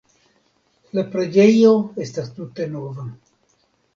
[0.99, 3.05] La preĝejo estas tute nova.